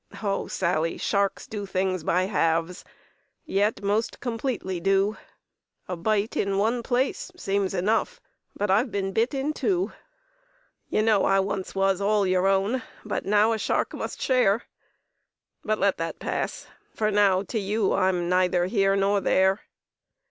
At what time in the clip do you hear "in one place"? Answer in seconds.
6.35-7.31